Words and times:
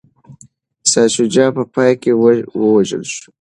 شاه 0.89 1.07
شجاع 1.15 1.49
په 1.55 1.63
پای 1.73 1.91
کي 2.01 2.11
ووژل 2.61 3.03
شو. 3.13 3.27